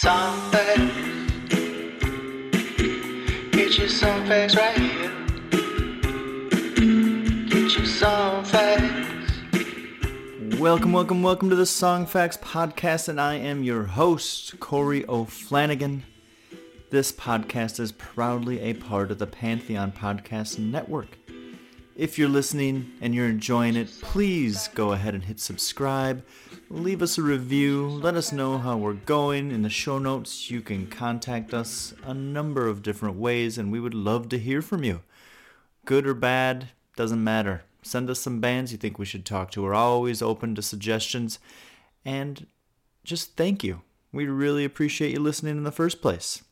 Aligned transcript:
Facts. 0.00 0.92
Get 3.52 3.78
you 3.78 3.88
some 3.88 4.26
facts 4.26 4.56
right 4.56 4.76
here. 4.76 5.10
Get 7.48 7.78
you 7.78 7.86
some 7.86 8.44
facts. 8.44 9.32
Welcome, 10.58 10.92
welcome, 10.92 11.22
welcome 11.22 11.48
to 11.48 11.56
the 11.56 11.62
Songfacts 11.62 12.38
Podcast, 12.38 13.08
and 13.08 13.20
I 13.20 13.36
am 13.36 13.62
your 13.62 13.84
host, 13.84 14.58
Corey 14.60 15.06
O'Flanagan. 15.08 16.02
This 16.90 17.12
podcast 17.12 17.78
is 17.78 17.92
proudly 17.92 18.60
a 18.60 18.74
part 18.74 19.10
of 19.10 19.18
the 19.18 19.26
Pantheon 19.26 19.92
Podcast 19.92 20.58
Network. 20.58 21.18
If 21.96 22.18
you're 22.18 22.28
listening 22.28 22.90
and 23.00 23.14
you're 23.14 23.28
enjoying 23.28 23.76
it, 23.76 23.88
please 24.00 24.66
go 24.74 24.90
ahead 24.90 25.14
and 25.14 25.22
hit 25.22 25.38
subscribe, 25.38 26.24
leave 26.68 27.00
us 27.00 27.18
a 27.18 27.22
review, 27.22 27.86
let 27.86 28.16
us 28.16 28.32
know 28.32 28.58
how 28.58 28.76
we're 28.76 28.94
going. 28.94 29.52
In 29.52 29.62
the 29.62 29.70
show 29.70 30.00
notes, 30.00 30.50
you 30.50 30.60
can 30.60 30.88
contact 30.88 31.54
us 31.54 31.94
a 32.02 32.12
number 32.12 32.66
of 32.66 32.82
different 32.82 33.14
ways, 33.14 33.58
and 33.58 33.70
we 33.70 33.78
would 33.78 33.94
love 33.94 34.28
to 34.30 34.40
hear 34.40 34.60
from 34.60 34.82
you. 34.82 35.02
Good 35.84 36.04
or 36.04 36.14
bad, 36.14 36.70
doesn't 36.96 37.22
matter. 37.22 37.62
Send 37.82 38.10
us 38.10 38.18
some 38.18 38.40
bands 38.40 38.72
you 38.72 38.78
think 38.78 38.98
we 38.98 39.06
should 39.06 39.24
talk 39.24 39.52
to. 39.52 39.62
We're 39.62 39.72
always 39.72 40.20
open 40.20 40.56
to 40.56 40.62
suggestions, 40.62 41.38
and 42.04 42.48
just 43.04 43.36
thank 43.36 43.62
you. 43.62 43.82
We 44.10 44.26
really 44.26 44.64
appreciate 44.64 45.12
you 45.12 45.20
listening 45.20 45.56
in 45.56 45.64
the 45.64 45.70
first 45.70 46.02
place. 46.02 46.42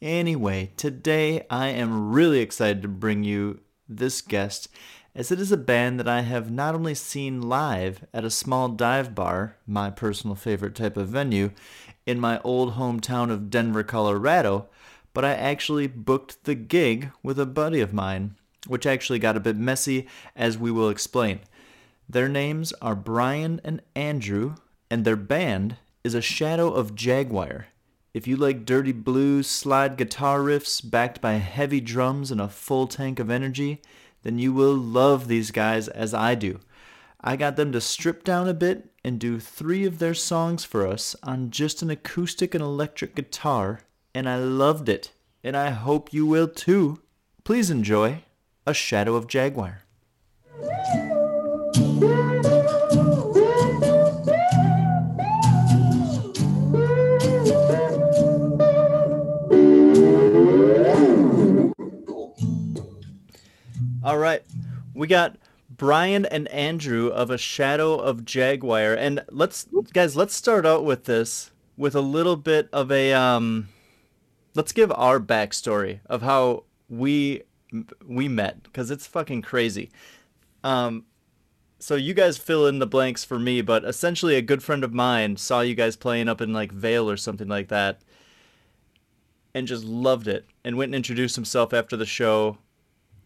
Anyway, 0.00 0.70
today 0.78 1.44
I 1.50 1.68
am 1.68 2.10
really 2.10 2.38
excited 2.38 2.80
to 2.80 2.88
bring 2.88 3.22
you 3.22 3.60
this 3.90 4.22
guest, 4.22 4.68
as 5.14 5.32
it 5.32 5.40
is 5.40 5.50
a 5.50 5.56
band 5.56 5.98
that 5.98 6.08
I 6.08 6.20
have 6.20 6.50
not 6.50 6.74
only 6.74 6.94
seen 6.94 7.42
live 7.42 8.06
at 8.14 8.24
a 8.24 8.30
small 8.30 8.68
dive 8.68 9.14
bar, 9.14 9.56
my 9.66 9.90
personal 9.90 10.36
favorite 10.36 10.74
type 10.74 10.96
of 10.96 11.08
venue, 11.08 11.50
in 12.06 12.20
my 12.20 12.40
old 12.42 12.74
hometown 12.74 13.30
of 13.30 13.50
Denver, 13.50 13.82
Colorado, 13.82 14.68
but 15.12 15.24
I 15.24 15.34
actually 15.34 15.88
booked 15.88 16.44
the 16.44 16.54
gig 16.54 17.10
with 17.22 17.38
a 17.38 17.46
buddy 17.46 17.80
of 17.80 17.92
mine, 17.92 18.36
which 18.66 18.86
actually 18.86 19.18
got 19.18 19.36
a 19.36 19.40
bit 19.40 19.56
messy, 19.56 20.06
as 20.36 20.56
we 20.56 20.70
will 20.70 20.88
explain. 20.88 21.40
Their 22.08 22.28
names 22.28 22.72
are 22.80 22.94
Brian 22.94 23.60
and 23.64 23.82
Andrew, 23.96 24.54
and 24.90 25.04
their 25.04 25.16
band 25.16 25.76
is 26.04 26.14
a 26.14 26.22
shadow 26.22 26.72
of 26.72 26.94
Jaguar. 26.94 27.66
If 28.12 28.26
you 28.26 28.36
like 28.36 28.64
dirty 28.64 28.92
blues, 28.92 29.46
slide 29.46 29.96
guitar 29.96 30.40
riffs 30.40 30.80
backed 30.88 31.20
by 31.20 31.34
heavy 31.34 31.80
drums 31.80 32.32
and 32.32 32.40
a 32.40 32.48
full 32.48 32.88
tank 32.88 33.20
of 33.20 33.30
energy, 33.30 33.80
then 34.22 34.38
you 34.38 34.52
will 34.52 34.74
love 34.74 35.28
these 35.28 35.52
guys 35.52 35.86
as 35.86 36.12
I 36.12 36.34
do. 36.34 36.58
I 37.20 37.36
got 37.36 37.56
them 37.56 37.70
to 37.72 37.80
strip 37.80 38.24
down 38.24 38.48
a 38.48 38.54
bit 38.54 38.90
and 39.04 39.20
do 39.20 39.38
three 39.38 39.84
of 39.84 39.98
their 39.98 40.14
songs 40.14 40.64
for 40.64 40.86
us 40.86 41.14
on 41.22 41.50
just 41.50 41.82
an 41.82 41.90
acoustic 41.90 42.54
and 42.54 42.62
electric 42.62 43.14
guitar, 43.14 43.82
and 44.14 44.28
I 44.28 44.36
loved 44.38 44.88
it, 44.88 45.12
and 45.44 45.56
I 45.56 45.70
hope 45.70 46.12
you 46.12 46.26
will 46.26 46.48
too. 46.48 47.00
Please 47.44 47.70
enjoy 47.70 48.24
A 48.66 48.74
Shadow 48.74 49.14
of 49.14 49.28
Jaguar. 49.28 49.82
All 64.02 64.16
right. 64.16 64.42
We 64.94 65.06
got 65.06 65.36
Brian 65.68 66.24
and 66.24 66.48
Andrew 66.48 67.08
of 67.08 67.30
A 67.30 67.36
Shadow 67.36 67.96
of 67.96 68.24
Jaguar. 68.24 68.94
And 68.94 69.22
let's 69.30 69.66
guys, 69.92 70.16
let's 70.16 70.34
start 70.34 70.64
out 70.64 70.84
with 70.84 71.04
this 71.04 71.50
with 71.76 71.94
a 71.94 72.00
little 72.00 72.36
bit 72.36 72.68
of 72.72 72.90
a 72.90 73.12
um 73.12 73.68
let's 74.54 74.72
give 74.72 74.90
our 74.92 75.20
backstory 75.20 76.00
of 76.06 76.22
how 76.22 76.64
we 76.88 77.42
we 78.06 78.26
met 78.26 78.62
because 78.62 78.90
it's 78.90 79.06
fucking 79.06 79.42
crazy. 79.42 79.90
Um 80.64 81.04
so 81.78 81.94
you 81.94 82.14
guys 82.14 82.38
fill 82.38 82.66
in 82.66 82.78
the 82.78 82.86
blanks 82.86 83.24
for 83.24 83.38
me, 83.38 83.60
but 83.60 83.84
essentially 83.84 84.36
a 84.36 84.42
good 84.42 84.62
friend 84.62 84.82
of 84.82 84.94
mine 84.94 85.36
saw 85.36 85.60
you 85.60 85.74
guys 85.74 85.96
playing 85.96 86.28
up 86.28 86.40
in 86.40 86.54
like 86.54 86.72
Vail 86.72 87.08
or 87.08 87.16
something 87.18 87.48
like 87.48 87.68
that 87.68 88.00
and 89.54 89.66
just 89.66 89.84
loved 89.84 90.28
it 90.28 90.46
and 90.64 90.76
went 90.76 90.88
and 90.88 90.94
introduced 90.94 91.36
himself 91.36 91.74
after 91.74 91.96
the 91.96 92.06
show 92.06 92.58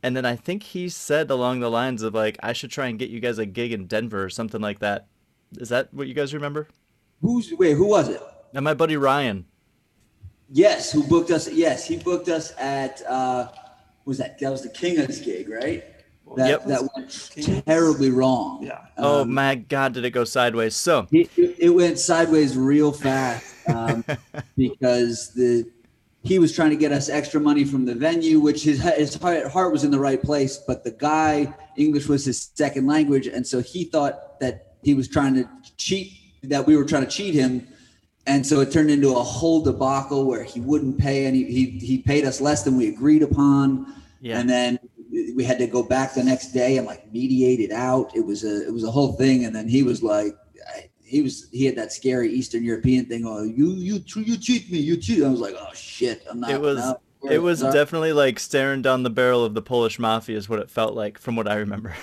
and 0.05 0.15
then 0.15 0.27
I 0.27 0.37
think 0.37 0.63
he 0.63 0.91
said 0.91 1.31
along 1.31 1.61
the 1.61 1.71
lines 1.71 2.03
of 2.03 2.13
like, 2.13 2.37
I 2.43 2.53
should 2.53 2.71
try 2.71 2.89
and 2.89 2.99
get 2.99 3.09
you 3.09 3.21
guys 3.21 3.39
a 3.39 3.47
gig 3.47 3.73
in 3.73 3.87
Denver 3.87 4.23
or 4.23 4.29
something 4.29 4.61
like 4.61 4.81
that. 4.81 5.07
Is 5.57 5.71
that 5.71 5.93
what 5.95 6.09
you 6.09 6.13
guys 6.15 6.35
remember? 6.35 6.69
Who's 7.23 7.51
wait? 7.59 7.73
Who 7.73 7.87
was 7.87 8.11
it? 8.11 8.21
And 8.53 8.63
my 8.63 8.75
buddy 8.75 8.99
Ryan. 8.99 9.47
Yes, 10.51 10.93
who 10.93 11.03
booked 11.05 11.31
us? 11.31 11.51
Yes, 11.51 11.87
he 11.87 11.97
booked 11.97 12.29
us 12.29 12.53
at. 12.59 13.01
uh 13.09 13.49
Was 14.05 14.19
that 14.19 14.39
that 14.41 14.51
was 14.51 14.61
the 14.63 14.69
King's 14.69 15.21
gig, 15.21 15.49
right? 15.49 15.83
That, 16.37 16.49
Yep. 16.49 16.65
that 16.67 16.89
went 16.95 17.65
terribly 17.67 18.11
wrong. 18.11 18.63
Yeah. 18.63 18.81
oh 18.99 19.23
Um, 19.23 19.33
my 19.33 19.55
God, 19.55 19.95
did 19.95 20.05
it 20.05 20.11
go 20.11 20.25
sideways? 20.25 20.77
So 20.77 21.07
It, 21.13 21.31
it- 21.39 21.57
it 21.59 21.71
went 21.71 21.99
sideways 21.99 22.59
real 22.59 22.93
fast 22.93 23.55
um, 23.69 24.05
because 24.57 25.33
the 25.33 25.65
he 26.25 26.39
was 26.39 26.53
trying 26.55 26.71
to 26.71 26.77
get 26.77 26.91
us 26.91 27.09
extra 27.11 27.39
money 27.39 27.65
from 27.65 27.85
the 27.85 27.95
venue, 27.95 28.41
which 28.41 28.65
his 28.65 28.83
his 28.83 29.15
heart 29.15 29.47
heart 29.47 29.71
was 29.73 29.85
in 29.85 29.91
the 29.91 30.01
right 30.01 30.21
place, 30.23 30.57
but 30.67 30.83
the 30.83 30.91
guy 30.91 31.55
English 31.77 32.09
was 32.09 32.25
his 32.25 32.51
second 32.55 32.87
language, 32.87 33.27
and 33.27 33.47
so 33.47 33.61
he 33.61 33.85
thought 33.85 34.41
that 34.41 34.75
he 34.83 34.95
was 34.95 35.07
trying 35.07 35.35
to 35.35 35.49
cheat, 35.77 36.13
that 36.43 36.67
we 36.67 36.77
were 36.77 36.85
trying 36.85 37.05
to 37.05 37.11
cheat 37.11 37.35
him, 37.35 37.67
and 38.27 38.47
so 38.47 38.61
it 38.61 38.73
turned 38.73 38.91
into 38.91 39.11
a 39.11 39.23
whole 39.23 39.61
debacle 39.63 40.25
where 40.25 40.43
he 40.43 40.61
wouldn't 40.61 40.99
pay 40.99 41.27
any. 41.27 41.45
He 41.45 41.79
he 41.79 41.99
paid 41.99 42.25
us 42.25 42.41
less 42.41 42.63
than 42.63 42.77
we 42.79 42.89
agreed 42.89 43.23
upon, 43.23 43.93
Yeah. 44.21 44.39
and 44.39 44.49
then 44.49 44.79
we 45.37 45.45
had 45.45 45.59
to 45.59 45.67
go 45.67 45.83
back 45.83 46.15
the 46.15 46.25
next 46.25 46.53
day 46.53 46.79
and 46.79 46.87
like 46.87 47.13
mediate 47.13 47.61
it 47.61 47.71
out. 47.71 48.17
It 48.17 48.25
was 48.25 48.45
a 48.45 48.67
it 48.67 48.73
was 48.73 48.85
a 48.85 48.91
whole 48.91 49.13
thing, 49.13 49.45
and 49.45 49.55
then 49.55 49.69
he 49.69 49.83
was 49.83 50.03
like, 50.03 50.35
he 51.15 51.23
was 51.23 51.49
he 51.53 51.65
had 51.65 51.77
that 51.77 51.93
scary 51.93 52.33
Eastern 52.33 52.65
European 52.65 53.07
thing. 53.07 53.25
Oh, 53.25 53.45
you 53.45 53.71
you 53.71 54.03
you 54.17 54.37
cheat 54.37 54.71
me, 54.71 54.79
you 54.79 54.97
cheat. 54.97 55.23
I 55.23 55.29
was 55.29 55.41
like, 55.41 55.55
oh 55.57 55.73
shit, 55.73 56.27
I'm 56.29 56.41
not. 56.41 56.51
it 56.51 56.61
was 56.61 56.79
no, 56.79 57.01
it 57.31 57.39
was 57.39 57.61
sorry. 57.61 57.73
definitely 57.73 58.13
like 58.13 58.41
staring 58.41 58.83
down 58.83 59.05
the 59.05 59.11
barrel 59.11 59.45
of 59.45 59.55
the 59.55 59.63
Polish 59.63 59.99
mafia 60.01 60.37
is 60.37 60.49
what 60.49 60.59
it 60.59 60.69
felt 60.69 60.95
like 60.95 61.19
from 61.19 61.37
what 61.37 61.47
I 61.47 61.55
remember. 61.55 61.95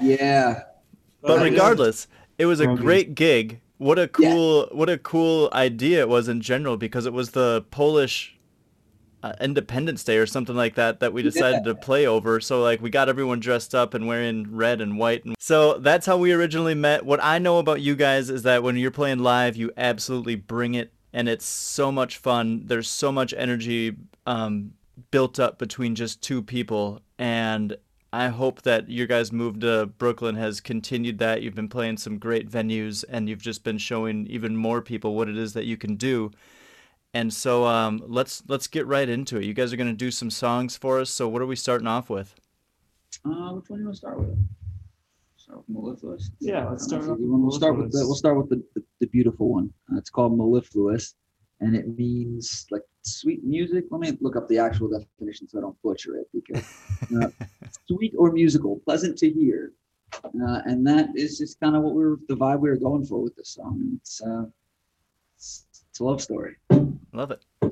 yeah. 0.00 0.62
but 1.22 1.38
Uh, 1.40 1.42
regardless, 1.44 2.08
it 2.38 2.46
was 2.46 2.60
a 2.60 2.66
great 2.66 3.14
gig. 3.14 3.60
What 3.78 3.98
a 3.98 4.02
Yeah. 4.18 4.30
cool 4.32 4.68
what 4.72 4.88
a 4.88 4.96
cool 4.98 5.50
idea 5.52 6.00
it 6.00 6.08
was 6.08 6.28
in 6.28 6.40
general 6.40 6.76
because 6.78 7.04
it 7.04 7.12
was 7.12 7.32
the 7.32 7.64
Polish 7.70 8.35
uh, 9.22 9.32
Independence 9.40 10.04
Day 10.04 10.18
or 10.18 10.26
something 10.26 10.56
like 10.56 10.74
that 10.74 11.00
that 11.00 11.12
we 11.12 11.22
decided 11.22 11.62
yeah. 11.64 11.72
to 11.72 11.74
play 11.74 12.06
over. 12.06 12.40
So 12.40 12.62
like 12.62 12.80
we 12.80 12.90
got 12.90 13.08
everyone 13.08 13.40
dressed 13.40 13.74
up 13.74 13.94
and 13.94 14.06
wearing 14.06 14.54
red 14.54 14.80
and 14.80 14.98
white. 14.98 15.24
And 15.24 15.34
so 15.38 15.78
that's 15.78 16.06
how 16.06 16.16
we 16.16 16.32
originally 16.32 16.74
met. 16.74 17.04
What 17.04 17.22
I 17.22 17.38
know 17.38 17.58
about 17.58 17.80
you 17.80 17.96
guys 17.96 18.30
is 18.30 18.42
that 18.42 18.62
when 18.62 18.76
you're 18.76 18.90
playing 18.90 19.20
live, 19.20 19.56
you 19.56 19.72
absolutely 19.76 20.36
bring 20.36 20.74
it, 20.74 20.92
and 21.12 21.28
it's 21.28 21.46
so 21.46 21.90
much 21.90 22.18
fun. 22.18 22.62
There's 22.66 22.88
so 22.88 23.10
much 23.10 23.34
energy 23.36 23.96
um, 24.26 24.72
built 25.10 25.40
up 25.40 25.58
between 25.58 25.94
just 25.94 26.22
two 26.22 26.42
people, 26.42 27.00
and 27.18 27.76
I 28.12 28.28
hope 28.28 28.62
that 28.62 28.88
your 28.88 29.06
guys' 29.06 29.32
move 29.32 29.60
to 29.60 29.86
Brooklyn 29.98 30.36
has 30.36 30.60
continued 30.60 31.18
that. 31.18 31.42
You've 31.42 31.54
been 31.54 31.68
playing 31.68 31.98
some 31.98 32.18
great 32.18 32.50
venues, 32.50 33.04
and 33.08 33.28
you've 33.28 33.42
just 33.42 33.64
been 33.64 33.78
showing 33.78 34.26
even 34.28 34.56
more 34.56 34.80
people 34.80 35.14
what 35.14 35.28
it 35.28 35.36
is 35.36 35.52
that 35.54 35.64
you 35.64 35.76
can 35.76 35.96
do. 35.96 36.30
And 37.14 37.32
so 37.32 37.64
um, 37.64 38.02
let's 38.06 38.42
let's 38.46 38.66
get 38.66 38.86
right 38.86 39.08
into 39.08 39.38
it. 39.38 39.44
You 39.44 39.54
guys 39.54 39.72
are 39.72 39.76
going 39.76 39.88
to 39.88 39.94
do 39.94 40.10
some 40.10 40.30
songs 40.30 40.76
for 40.76 41.00
us. 41.00 41.10
So 41.10 41.28
what 41.28 41.40
are 41.40 41.46
we 41.46 41.56
starting 41.56 41.86
off 41.86 42.10
with? 42.10 42.34
Uh, 43.24 43.54
which 43.54 43.70
one 43.70 43.78
do 43.78 43.82
you 43.82 43.84
want 43.86 43.94
to 43.94 43.96
start 43.96 44.18
with? 44.18 44.36
Mellifluous. 45.68 46.30
Yeah, 46.40 46.68
let's 46.68 46.84
start. 46.84 47.06
With 47.06 47.18
we'll 47.20 47.50
start 47.52 47.76
with 47.76 47.92
the 47.92 48.00
we'll 48.04 48.16
start 48.16 48.36
with 48.36 48.48
the, 48.48 48.62
the, 48.74 48.82
the 49.00 49.06
beautiful 49.06 49.52
one. 49.52 49.72
Uh, 49.92 49.96
it's 49.96 50.10
called 50.10 50.36
mellifluous, 50.36 51.14
and 51.60 51.76
it 51.76 51.96
means 51.96 52.66
like 52.70 52.82
sweet 53.02 53.44
music. 53.44 53.84
Let 53.90 54.00
me 54.00 54.18
look 54.20 54.36
up 54.36 54.48
the 54.48 54.58
actual 54.58 54.88
definition 54.88 55.48
so 55.48 55.58
I 55.58 55.60
don't 55.62 55.80
butcher 55.82 56.16
it. 56.16 56.26
Because 56.34 56.64
uh, 57.22 57.28
sweet 57.88 58.14
or 58.18 58.32
musical, 58.32 58.80
pleasant 58.84 59.16
to 59.18 59.30
hear, 59.30 59.72
uh, 60.14 60.62
and 60.64 60.86
that 60.86 61.10
is 61.14 61.38
just 61.38 61.60
kind 61.60 61.76
of 61.76 61.82
what 61.82 61.94
we're 61.94 62.16
the 62.28 62.36
vibe 62.36 62.60
we 62.60 62.68
were 62.68 62.76
going 62.76 63.04
for 63.04 63.22
with 63.22 63.36
this 63.36 63.50
song. 63.50 63.98
It's, 64.00 64.20
uh, 64.22 64.44
it's 65.36 65.65
it's 65.96 66.00
a 66.02 66.04
love 66.04 66.20
story. 66.20 66.56
Love 67.14 67.30
it. 67.30 67.65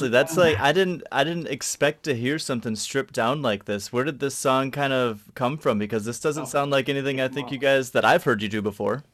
Honestly, 0.00 0.08
that's 0.08 0.36
like 0.36 0.60
I 0.60 0.72
didn't 0.72 1.02
I 1.12 1.24
didn't 1.24 1.48
expect 1.48 2.04
to 2.04 2.14
hear 2.14 2.38
something 2.38 2.76
stripped 2.76 3.14
down 3.14 3.42
like 3.42 3.64
this. 3.64 3.92
Where 3.92 4.04
did 4.04 4.20
this 4.20 4.34
song 4.34 4.70
kind 4.70 4.92
of 4.92 5.30
come 5.34 5.58
from? 5.58 5.78
Because 5.78 6.04
this 6.04 6.20
doesn't 6.20 6.46
sound 6.46 6.70
like 6.70 6.88
anything 6.88 7.20
I 7.20 7.28
think 7.28 7.50
you 7.52 7.58
guys 7.58 7.90
that 7.90 8.04
I've 8.04 8.24
heard 8.24 8.42
you 8.42 8.48
do 8.48 8.62
before. 8.62 9.04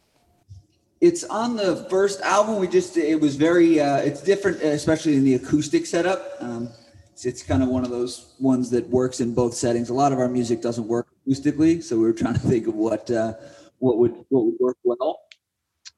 It's 1.00 1.24
on 1.24 1.56
the 1.56 1.86
first 1.90 2.20
album. 2.22 2.58
We 2.58 2.68
just 2.68 2.96
it 2.96 3.20
was 3.20 3.36
very 3.36 3.80
uh, 3.80 3.98
it's 3.98 4.22
different, 4.22 4.62
especially 4.62 5.16
in 5.16 5.24
the 5.24 5.34
acoustic 5.34 5.86
setup. 5.86 6.36
Um, 6.40 6.70
it's, 7.12 7.24
it's 7.24 7.42
kind 7.42 7.62
of 7.62 7.68
one 7.68 7.84
of 7.84 7.90
those 7.90 8.34
ones 8.38 8.70
that 8.70 8.88
works 8.88 9.20
in 9.20 9.34
both 9.34 9.54
settings. 9.54 9.90
A 9.90 9.94
lot 9.94 10.12
of 10.12 10.18
our 10.18 10.28
music 10.28 10.62
doesn't 10.62 10.86
work 10.86 11.08
acoustically, 11.26 11.82
so 11.82 11.96
we 11.96 12.04
were 12.04 12.12
trying 12.12 12.34
to 12.34 12.40
think 12.40 12.66
of 12.66 12.74
what 12.74 13.10
uh, 13.10 13.34
what 13.78 13.98
would 13.98 14.14
what 14.28 14.46
would 14.46 14.56
work 14.60 14.78
well. 14.84 15.20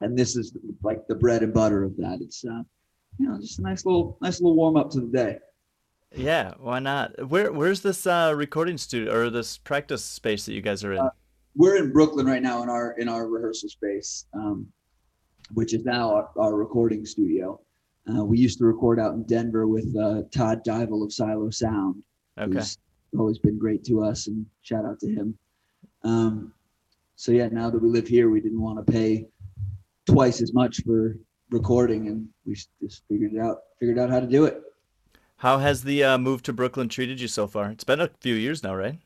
And 0.00 0.16
this 0.16 0.36
is 0.36 0.56
like 0.82 1.06
the 1.08 1.14
bread 1.14 1.42
and 1.42 1.52
butter 1.52 1.82
of 1.82 1.96
that. 1.96 2.18
It's 2.20 2.44
uh, 2.44 2.62
you 3.18 3.28
know 3.28 3.38
just 3.40 3.58
a 3.58 3.62
nice 3.62 3.84
little 3.84 4.18
nice 4.20 4.40
little 4.40 4.56
warm 4.56 4.76
up 4.76 4.90
to 4.90 5.00
the 5.00 5.06
day. 5.06 5.38
Yeah, 6.14 6.54
why 6.58 6.78
not? 6.78 7.28
Where 7.28 7.52
where's 7.52 7.82
this 7.82 8.06
uh, 8.06 8.32
recording 8.36 8.78
studio 8.78 9.14
or 9.14 9.30
this 9.30 9.58
practice 9.58 10.04
space 10.04 10.46
that 10.46 10.54
you 10.54 10.62
guys 10.62 10.82
are 10.84 10.92
in? 10.92 11.00
Uh, 11.00 11.10
we're 11.54 11.76
in 11.76 11.92
Brooklyn 11.92 12.26
right 12.26 12.42
now 12.42 12.62
in 12.62 12.68
our 12.68 12.92
in 12.92 13.08
our 13.08 13.28
rehearsal 13.28 13.68
space. 13.68 14.26
Um, 14.32 14.72
which 15.54 15.74
is 15.74 15.84
now 15.84 16.14
our, 16.14 16.30
our 16.38 16.54
recording 16.54 17.04
studio. 17.04 17.60
Uh, 18.10 18.24
we 18.24 18.38
used 18.38 18.58
to 18.58 18.64
record 18.64 18.98
out 18.98 19.14
in 19.14 19.22
Denver 19.24 19.66
with 19.66 19.94
uh, 19.96 20.22
Todd 20.30 20.62
Dival 20.64 21.02
of 21.02 21.12
Silo 21.12 21.50
Sound, 21.50 22.02
okay. 22.38 22.52
who's 22.52 22.78
always 23.18 23.38
been 23.38 23.58
great 23.58 23.84
to 23.84 24.02
us, 24.02 24.28
and 24.28 24.46
shout 24.62 24.84
out 24.84 24.98
to 25.00 25.08
him. 25.08 25.38
Um, 26.04 26.52
so 27.16 27.32
yeah, 27.32 27.48
now 27.48 27.70
that 27.70 27.82
we 27.82 27.88
live 27.88 28.08
here, 28.08 28.30
we 28.30 28.40
didn't 28.40 28.60
want 28.60 28.84
to 28.84 28.92
pay 28.92 29.26
twice 30.06 30.40
as 30.40 30.54
much 30.54 30.82
for 30.84 31.16
recording, 31.50 32.08
and 32.08 32.28
we 32.46 32.54
just 32.54 33.02
figured 33.08 33.32
it 33.34 33.40
out. 33.40 33.58
Figured 33.80 33.98
out 33.98 34.10
how 34.10 34.20
to 34.20 34.26
do 34.26 34.44
it. 34.44 34.62
How 35.36 35.58
has 35.58 35.84
the 35.84 36.02
uh, 36.02 36.18
move 36.18 36.42
to 36.44 36.52
Brooklyn 36.52 36.88
treated 36.88 37.20
you 37.20 37.28
so 37.28 37.46
far? 37.46 37.70
It's 37.70 37.84
been 37.84 38.00
a 38.00 38.10
few 38.20 38.34
years 38.34 38.62
now, 38.62 38.74
right? 38.74 38.98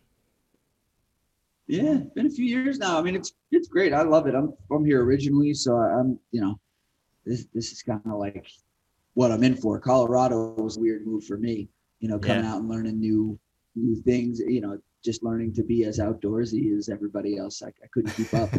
Yeah, 1.66 1.98
been 2.14 2.26
a 2.26 2.30
few 2.30 2.44
years 2.44 2.78
now. 2.78 2.98
I 2.98 3.02
mean, 3.02 3.14
it's 3.14 3.32
it's 3.50 3.68
great. 3.68 3.92
I 3.92 4.02
love 4.02 4.26
it. 4.26 4.34
I'm 4.34 4.52
from 4.68 4.84
here 4.84 5.04
originally, 5.04 5.54
so 5.54 5.76
I'm 5.76 6.18
you 6.30 6.40
know, 6.40 6.58
this 7.24 7.46
this 7.54 7.72
is 7.72 7.82
kind 7.82 8.00
of 8.06 8.18
like 8.18 8.46
what 9.14 9.30
I'm 9.30 9.44
in 9.44 9.56
for. 9.56 9.78
Colorado 9.78 10.54
was 10.54 10.76
a 10.76 10.80
weird 10.80 11.06
move 11.06 11.24
for 11.24 11.36
me. 11.38 11.68
You 12.00 12.08
know, 12.08 12.18
coming 12.18 12.44
Yeah. 12.44 12.52
out 12.54 12.60
and 12.60 12.68
learning 12.68 12.98
new 12.98 13.38
new 13.74 13.94
things. 14.02 14.40
You 14.40 14.60
know, 14.60 14.78
just 15.04 15.22
learning 15.22 15.54
to 15.54 15.62
be 15.62 15.84
as 15.84 15.98
outdoorsy 15.98 16.76
as 16.76 16.88
everybody 16.88 17.36
else. 17.38 17.62
I, 17.62 17.68
I 17.68 17.86
couldn't 17.92 18.12
keep 18.16 18.34
up. 18.34 18.50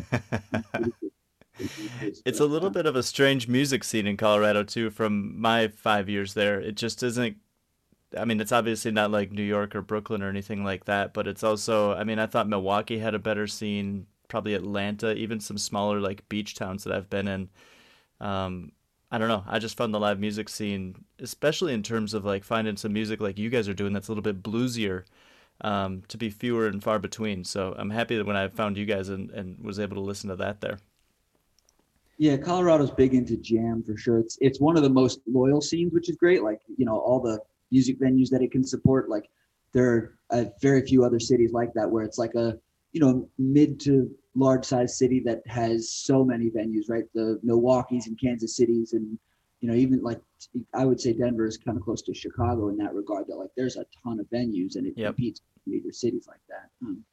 it's 2.26 2.40
a 2.40 2.46
little 2.46 2.70
bit 2.70 2.86
of 2.86 2.96
a 2.96 3.04
strange 3.04 3.48
music 3.48 3.84
scene 3.84 4.08
in 4.08 4.18
Colorado 4.18 4.64
too. 4.64 4.90
From 4.90 5.40
my 5.40 5.68
five 5.68 6.10
years 6.10 6.34
there, 6.34 6.60
it 6.60 6.76
just 6.76 7.04
isn't. 7.04 7.38
I 8.18 8.26
mean, 8.26 8.40
it's 8.42 8.52
obviously 8.52 8.92
not 8.92 9.12
like 9.12 9.32
New 9.32 9.44
York 9.44 9.76
or 9.76 9.82
Brooklyn 9.82 10.22
or 10.22 10.30
anything 10.30 10.64
like 10.64 10.86
that, 10.86 11.14
but 11.14 11.28
it's 11.28 11.44
also. 11.44 11.94
I 11.94 12.04
mean, 12.04 12.20
I 12.20 12.28
thought 12.28 12.48
Milwaukee 12.48 13.00
had 13.00 13.16
a 13.16 13.20
better 13.20 13.48
scene. 13.48 14.08
Probably 14.28 14.56
Atlanta, 14.56 15.14
even 15.16 15.40
some 15.40 15.58
smaller 15.58 16.00
like 16.00 16.28
beach 16.30 16.56
towns 16.56 16.84
that 16.84 16.94
I've 16.94 17.10
been 17.10 17.28
in. 17.28 17.50
Um, 18.20 18.72
I 19.12 19.20
don't 19.20 19.28
know. 19.28 19.44
I 19.48 19.60
just 19.60 19.78
found 19.78 19.94
the 19.94 20.00
live 20.00 20.20
music 20.20 20.50
scene, 20.50 21.06
especially 21.20 21.74
in 21.74 21.84
terms 21.84 22.16
of 22.16 22.26
like 22.26 22.44
finding 22.44 22.78
some 22.78 22.94
music 22.94 23.22
like 23.22 23.38
you 23.38 23.50
guys 23.52 23.70
are 23.70 23.74
doing 23.76 23.94
that's 23.94 24.08
a 24.08 24.12
little 24.12 24.24
bit 24.24 24.42
bluesier, 24.42 25.04
um, 25.62 26.02
to 26.08 26.18
be 26.18 26.32
fewer 26.32 26.68
and 26.68 26.84
far 26.84 26.98
between. 27.00 27.44
So 27.44 27.76
I'm 27.78 27.92
happy 27.92 28.18
that 28.18 28.26
when 28.26 28.36
I 28.36 28.48
found 28.48 28.78
you 28.78 28.86
guys 28.86 29.10
and, 29.10 29.30
and 29.32 29.64
was 29.64 29.80
able 29.80 29.96
to 29.98 30.02
listen 30.02 30.30
to 30.30 30.36
that 30.38 30.62
there. 30.62 30.80
Yeah, 32.24 32.38
Colorado's 32.38 32.90
big 32.90 33.14
into 33.16 33.36
jam 33.36 33.84
for 33.86 33.98
sure. 33.98 34.18
It's 34.18 34.38
it's 34.40 34.62
one 34.62 34.78
of 34.78 34.84
the 34.84 34.90
most 34.90 35.20
loyal 35.28 35.60
scenes, 35.60 35.92
which 35.92 36.10
is 36.10 36.16
great. 36.16 36.42
Like 36.42 36.62
you 36.78 36.86
know, 36.86 36.98
all 36.98 37.20
the 37.20 37.38
music 37.70 38.00
venues 38.00 38.30
that 38.30 38.42
it 38.42 38.50
can 38.50 38.64
support. 38.64 39.10
Like 39.10 39.26
there 39.74 39.90
are 39.90 40.18
uh, 40.30 40.46
very 40.62 40.86
few 40.86 41.04
other 41.04 41.20
cities 41.20 41.52
like 41.52 41.74
that 41.74 41.92
where 41.92 42.06
it's 42.06 42.18
like 42.18 42.34
a 42.36 42.58
you 42.94 43.02
know 43.02 43.28
mid 43.38 43.78
to 43.82 44.10
large 44.36 44.64
size 44.64 44.98
city 44.98 45.22
that 45.26 45.42
has 45.48 45.92
so 45.92 46.24
many 46.24 46.50
venues. 46.50 46.86
Right, 46.88 47.04
the 47.14 47.42
Milwaukee's 47.44 48.08
and 48.08 48.18
Kansas 48.18 48.56
Cities, 48.56 48.94
and 48.94 49.20
you 49.60 49.68
know 49.68 49.76
even 49.76 50.02
like 50.02 50.22
I 50.74 50.86
would 50.86 51.02
say 51.02 51.12
Denver 51.12 51.46
is 51.46 51.58
kind 51.58 51.78
of 51.78 51.84
close 51.84 52.04
to 52.04 52.14
Chicago 52.14 52.70
in 52.70 52.78
that 52.78 52.94
regard. 52.94 53.26
That 53.28 53.36
like 53.36 53.52
there's 53.58 53.76
a 53.76 53.86
ton 54.02 54.22
of 54.22 54.28
venues 54.28 54.78
and 54.78 54.88
it 54.88 54.94
Yep. 54.96 55.08
competes 55.18 55.42
with 55.56 55.74
major 55.74 55.92
cities 55.92 56.26
like 56.26 56.40
that. 56.48 56.70
Um, 56.84 57.04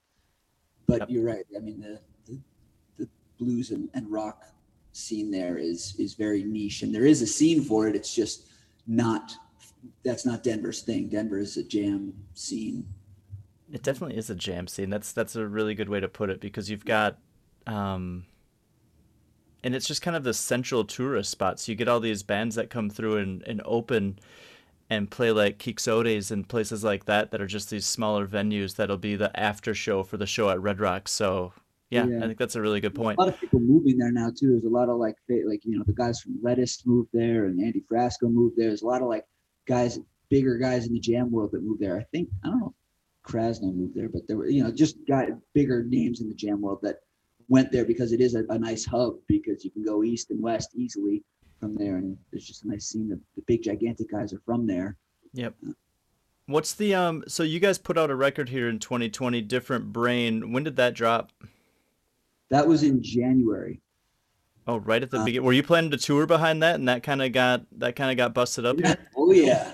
but 0.86 1.00
Yep. 1.00 1.10
you're 1.10 1.24
right. 1.24 1.46
I 1.56 1.58
mean 1.58 1.80
the 1.80 1.98
the, 2.28 2.38
the 2.96 3.08
blues 3.40 3.72
and, 3.72 3.90
and 3.94 4.08
rock 4.08 4.44
scene 4.92 5.30
there 5.30 5.58
is 5.58 5.94
is 5.98 6.14
very 6.14 6.42
niche 6.44 6.82
and 6.82 6.94
there 6.94 7.06
is 7.06 7.22
a 7.22 7.26
scene 7.26 7.62
for 7.62 7.86
it 7.88 7.94
it's 7.96 8.14
just 8.14 8.46
not 8.86 9.32
that's 10.04 10.26
not 10.26 10.42
denver's 10.42 10.82
thing 10.82 11.08
denver 11.08 11.38
is 11.38 11.56
a 11.56 11.62
jam 11.62 12.12
scene 12.34 12.84
It 13.72 13.82
definitely 13.82 14.16
is 14.16 14.30
a 14.30 14.34
jam 14.34 14.66
scene. 14.66 14.90
That's 14.90 15.12
that's 15.12 15.36
a 15.36 15.46
really 15.46 15.74
good 15.74 15.88
way 15.88 16.00
to 16.00 16.08
put 16.08 16.28
it 16.30 16.40
because 16.40 16.68
you've 16.70 16.84
got, 16.84 17.18
um, 17.66 18.26
and 19.62 19.74
it's 19.74 19.86
just 19.86 20.02
kind 20.02 20.16
of 20.16 20.24
the 20.24 20.34
central 20.34 20.84
tourist 20.84 21.30
spot. 21.30 21.60
So 21.60 21.70
you 21.72 21.76
get 21.76 21.88
all 21.88 22.00
these 22.00 22.22
bands 22.22 22.56
that 22.56 22.70
come 22.70 22.90
through 22.90 23.18
and, 23.18 23.42
and 23.46 23.62
open 23.64 24.18
and 24.88 25.10
play 25.10 25.30
like 25.30 25.58
Quixotes 25.58 26.30
and 26.32 26.48
places 26.48 26.82
like 26.82 27.04
that 27.04 27.30
that 27.30 27.40
are 27.40 27.46
just 27.46 27.70
these 27.70 27.86
smaller 27.86 28.26
venues 28.26 28.76
that'll 28.76 28.96
be 28.98 29.14
the 29.16 29.30
after 29.38 29.72
show 29.74 30.02
for 30.02 30.16
the 30.16 30.26
show 30.26 30.50
at 30.50 30.60
Red 30.60 30.80
Rocks. 30.80 31.12
So 31.12 31.52
yeah, 31.90 32.06
Yeah. 32.06 32.18
I 32.18 32.26
think 32.26 32.38
that's 32.38 32.56
a 32.56 32.60
really 32.60 32.80
good 32.80 32.94
point. 32.94 33.18
a 33.18 33.22
lot 33.22 33.28
of 33.28 33.38
people 33.38 33.60
moving 33.60 33.98
there 33.98 34.10
now 34.12 34.30
too 34.30 34.52
there's 34.52 34.64
a 34.64 34.68
lot 34.68 34.88
of 34.88 34.96
like 34.98 35.16
like 35.46 35.64
you 35.64 35.76
know 35.76 35.84
the 35.84 35.92
guys 35.92 36.20
from 36.20 36.38
lettuce 36.42 36.82
moved 36.86 37.10
there 37.12 37.46
and 37.46 37.60
andy 37.60 37.82
frasco 37.90 38.22
moved 38.22 38.56
there 38.56 38.68
there's 38.68 38.82
a 38.82 38.86
lot 38.86 39.02
of 39.02 39.08
like 39.08 39.26
guys 39.66 39.98
bigger 40.28 40.56
guys 40.56 40.86
in 40.86 40.92
the 40.92 41.00
jam 41.00 41.30
world 41.30 41.50
that 41.52 41.62
moved 41.62 41.80
there 41.80 41.98
i 41.98 42.04
think 42.12 42.28
i 42.44 42.48
don't 42.48 42.60
know 42.60 42.74
if 42.74 43.32
krasno 43.32 43.74
moved 43.74 43.94
there 43.94 44.08
but 44.08 44.26
there 44.26 44.36
were 44.36 44.48
you 44.48 44.62
know 44.62 44.70
just 44.70 44.96
guy 45.06 45.28
bigger 45.54 45.84
names 45.84 46.20
in 46.20 46.28
the 46.28 46.34
jam 46.34 46.60
world 46.60 46.78
that 46.82 47.00
went 47.48 47.70
there 47.72 47.84
because 47.84 48.12
it 48.12 48.20
is 48.20 48.34
a, 48.34 48.44
a 48.50 48.58
nice 48.58 48.84
hub 48.84 49.14
because 49.26 49.64
you 49.64 49.70
can 49.70 49.84
go 49.84 50.04
east 50.04 50.30
and 50.30 50.40
west 50.40 50.70
easily 50.74 51.22
from 51.58 51.74
there 51.74 51.96
and 51.96 52.16
there's 52.30 52.46
just 52.46 52.64
a 52.64 52.68
nice 52.68 52.86
scene 52.86 53.08
the, 53.08 53.20
the 53.36 53.42
big 53.46 53.62
gigantic 53.62 54.10
guys 54.10 54.32
are 54.32 54.40
from 54.46 54.66
there 54.66 54.96
Yep. 55.32 55.54
What's 56.46 56.74
the 56.74 56.94
um? 56.94 57.22
So 57.28 57.42
you 57.42 57.60
guys 57.60 57.78
put 57.78 57.96
out 57.96 58.10
a 58.10 58.14
record 58.16 58.48
here 58.48 58.68
in 58.68 58.78
2020, 58.80 59.40
Different 59.42 59.92
Brain. 59.92 60.52
When 60.52 60.64
did 60.64 60.76
that 60.76 60.94
drop? 60.94 61.30
That 62.50 62.66
was 62.66 62.82
in 62.82 63.02
january 63.02 63.80
Oh, 64.66 64.76
right 64.76 65.02
at 65.02 65.10
the 65.10 65.18
Uh, 65.18 65.24
beginning. 65.24 65.46
Were 65.46 65.54
you 65.54 65.62
planning 65.64 65.90
to 65.90 65.96
tour 65.96 66.26
behind 66.26 66.62
that, 66.62 66.76
and 66.76 66.86
that 66.86 67.02
kind 67.02 67.22
of 67.22 67.32
got 67.32 67.64
that 67.78 67.96
kind 67.96 68.10
of 68.10 68.16
got 68.18 68.34
busted 68.34 68.66
up 68.66 68.78
here? 68.78 68.96
Oh 69.16 69.32
yeah, 69.32 69.72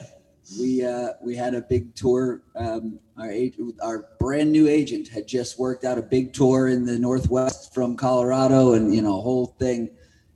we 0.58 0.82
uh, 0.86 1.08
we 1.22 1.34
had 1.36 1.54
a 1.54 1.60
big 1.60 1.94
tour. 1.94 2.40
Um, 2.54 2.98
our 3.18 3.30
ag- 3.30 3.60
our 3.82 4.08
brand 4.20 4.52
new 4.52 4.68
agent 4.68 5.08
had 5.08 5.26
just 5.26 5.58
worked 5.58 5.84
out 5.84 5.98
a 5.98 6.02
big 6.02 6.32
tour 6.32 6.68
in 6.68 6.86
the 6.86 6.98
Northwest 6.98 7.74
from 7.74 7.94
Colorado, 7.96 8.72
and 8.74 8.94
you 8.94 9.02
know, 9.02 9.18
a 9.18 9.20
whole 9.20 9.46
thing. 9.58 9.90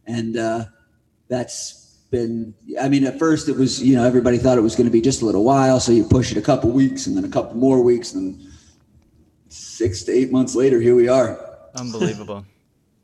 And 0.07 0.37
uh, 0.37 0.65
that's 1.29 2.01
been. 2.11 2.53
I 2.79 2.89
mean, 2.91 3.05
at 3.05 3.19
first 3.19 3.49
it 3.49 3.57
was 3.57 3.81
you 3.83 3.95
know 3.95 4.05
everybody 4.05 4.37
thought 4.37 4.59
it 4.59 4.63
was 4.63 4.75
going 4.77 4.89
to 4.89 4.93
be 4.93 5.01
just 5.01 5.23
a 5.23 5.25
little 5.27 5.45
while, 5.45 5.81
so 5.81 5.93
you 5.93 6.05
push 6.05 6.33
it 6.33 6.37
a 6.37 6.43
couple 6.43 6.71
weeks, 6.71 7.07
and 7.07 7.17
then 7.17 7.25
a 7.25 7.31
couple 7.31 7.57
more 7.57 7.81
weeks, 7.83 8.13
and 8.15 8.45
six 9.49 10.03
to 10.05 10.13
eight 10.13 10.33
months 10.33 10.55
later, 10.55 10.81
here 10.81 10.97
we 10.97 11.09
are. 11.09 11.50
Unbelievable. 11.77 12.45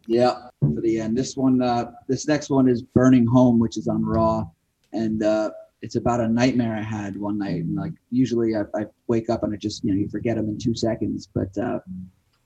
Yeah, 0.08 0.50
for 0.60 0.80
the 0.82 1.00
end. 1.00 1.18
This 1.18 1.36
one, 1.36 1.60
uh, 1.60 1.90
this 2.06 2.28
next 2.28 2.48
one 2.48 2.68
is 2.68 2.80
Burning 2.80 3.26
Home, 3.26 3.58
which 3.58 3.76
is 3.76 3.88
on 3.88 4.04
Raw, 4.04 4.44
and 4.92 5.20
uh, 5.24 5.50
it's 5.82 5.96
about 5.96 6.20
a 6.20 6.28
nightmare 6.28 6.76
I 6.76 6.80
had 6.82 7.16
one 7.16 7.38
night. 7.38 7.64
And 7.64 7.74
like 7.74 7.92
usually, 8.12 8.54
I, 8.54 8.60
I 8.80 8.84
wake 9.08 9.28
up 9.28 9.42
and 9.42 9.52
I 9.52 9.56
just 9.56 9.82
you 9.82 9.90
know 9.92 9.98
you 9.98 10.08
forget 10.08 10.36
them 10.36 10.48
in 10.48 10.58
two 10.58 10.76
seconds, 10.76 11.28
but 11.34 11.58
uh, 11.58 11.80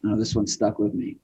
no, 0.03 0.19
this 0.19 0.35
one 0.35 0.47
stuck 0.47 0.79
with 0.79 0.95
me. 0.95 1.19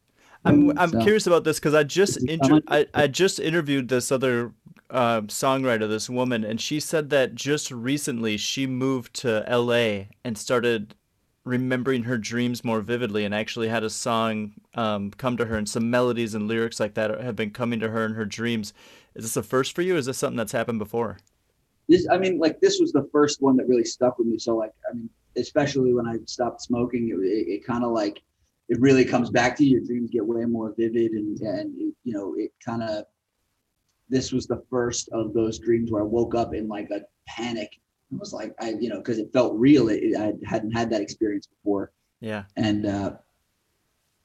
I'm 0.44 0.78
I'm 0.78 0.90
So- 0.90 1.00
curious 1.00 1.26
about 1.26 1.44
this 1.44 1.58
because 1.58 1.72
I 1.72 1.84
just 1.84 2.18
inter- 2.28 2.60
I, 2.68 2.84
I 2.92 3.06
just 3.06 3.40
interviewed 3.40 3.88
this 3.88 4.12
other 4.12 4.52
uh, 4.90 5.22
songwriter, 5.22 5.88
this 5.88 6.10
woman, 6.10 6.44
and 6.44 6.60
she 6.60 6.80
said 6.80 7.08
that 7.10 7.34
just 7.34 7.70
recently 7.70 8.36
she 8.36 8.66
moved 8.66 9.14
to 9.22 9.42
L.A. 9.46 10.10
and 10.22 10.36
started 10.36 10.94
remembering 11.46 12.02
her 12.02 12.18
dreams 12.18 12.64
more 12.64 12.80
vividly, 12.80 13.24
and 13.24 13.34
actually 13.34 13.68
had 13.68 13.84
a 13.84 13.88
song 13.88 14.52
um, 14.74 15.12
come 15.12 15.36
to 15.36 15.46
her, 15.46 15.56
and 15.56 15.68
some 15.68 15.88
melodies 15.88 16.34
and 16.34 16.48
lyrics 16.48 16.80
like 16.80 16.94
that 16.94 17.20
have 17.20 17.36
been 17.36 17.52
coming 17.52 17.78
to 17.80 17.88
her 17.88 18.04
in 18.04 18.14
her 18.14 18.26
dreams. 18.26 18.74
Is 19.14 19.24
this 19.24 19.36
a 19.36 19.42
first 19.42 19.74
for 19.74 19.82
you? 19.82 19.96
Is 19.96 20.06
this 20.06 20.18
something 20.18 20.36
that's 20.36 20.52
happened 20.52 20.80
before? 20.80 21.18
This, 21.88 22.06
I 22.10 22.18
mean, 22.18 22.38
like 22.38 22.60
this 22.60 22.80
was 22.80 22.92
the 22.92 23.08
first 23.12 23.40
one 23.40 23.56
that 23.56 23.68
really 23.68 23.84
stuck 23.84 24.18
with 24.18 24.26
me. 24.26 24.38
So 24.38 24.56
like, 24.56 24.72
I 24.90 24.94
mean, 24.94 25.08
especially 25.36 25.94
when 25.94 26.06
I 26.06 26.16
stopped 26.26 26.62
smoking, 26.62 27.08
it, 27.08 27.24
it, 27.24 27.52
it 27.52 27.64
kind 27.64 27.84
of 27.84 27.92
like 27.92 28.22
it 28.68 28.80
really 28.80 29.04
comes 29.04 29.30
back 29.30 29.56
to 29.56 29.64
you. 29.64 29.78
Your 29.78 29.86
dreams 29.86 30.10
get 30.10 30.26
way 30.26 30.44
more 30.44 30.74
vivid, 30.76 31.12
and 31.12 31.38
and 31.40 31.80
it, 31.80 31.94
you 32.02 32.12
know, 32.12 32.34
it 32.36 32.52
kind 32.64 32.82
of. 32.82 33.04
This 34.08 34.30
was 34.32 34.46
the 34.46 34.62
first 34.70 35.08
of 35.10 35.32
those 35.32 35.58
dreams 35.58 35.90
where 35.90 36.02
I 36.02 36.04
woke 36.04 36.34
up 36.34 36.54
in 36.54 36.68
like 36.68 36.90
a 36.90 37.02
panic. 37.28 37.80
It 38.12 38.18
was 38.20 38.32
like 38.32 38.54
I, 38.60 38.70
you 38.80 38.88
know, 38.88 38.98
because 38.98 39.18
it 39.18 39.32
felt 39.32 39.54
real. 39.58 39.88
It, 39.88 39.96
it, 40.02 40.16
I 40.16 40.32
hadn't 40.48 40.72
had 40.72 40.90
that 40.90 41.00
experience 41.00 41.46
before, 41.46 41.92
Yeah. 42.20 42.44
and 42.56 42.86
uh, 42.86 43.12